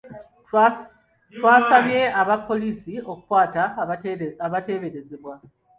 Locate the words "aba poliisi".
2.21-2.93